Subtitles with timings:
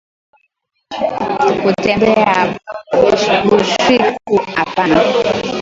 [1.61, 2.35] Kutembea
[3.01, 3.95] bushiku
[4.63, 4.99] apana